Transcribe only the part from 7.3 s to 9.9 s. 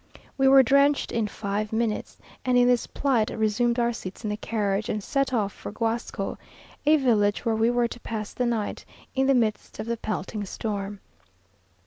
where we were to pass the night) in the midst of